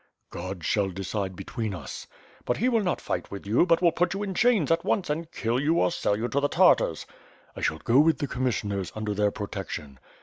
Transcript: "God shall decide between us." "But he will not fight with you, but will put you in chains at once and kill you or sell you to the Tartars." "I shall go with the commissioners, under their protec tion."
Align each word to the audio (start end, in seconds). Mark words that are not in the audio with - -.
"God 0.31 0.65
shall 0.65 0.89
decide 0.89 1.35
between 1.35 1.75
us." 1.75 2.07
"But 2.45 2.57
he 2.57 2.69
will 2.69 2.81
not 2.81 2.99
fight 2.99 3.29
with 3.29 3.45
you, 3.45 3.67
but 3.67 3.83
will 3.83 3.91
put 3.91 4.15
you 4.15 4.23
in 4.23 4.33
chains 4.33 4.71
at 4.71 4.83
once 4.83 5.11
and 5.11 5.31
kill 5.31 5.59
you 5.59 5.75
or 5.75 5.91
sell 5.91 6.17
you 6.17 6.27
to 6.29 6.39
the 6.39 6.49
Tartars." 6.49 7.05
"I 7.55 7.61
shall 7.61 7.77
go 7.77 7.99
with 7.99 8.17
the 8.17 8.25
commissioners, 8.25 8.91
under 8.95 9.13
their 9.13 9.31
protec 9.31 9.69
tion." 9.69 9.99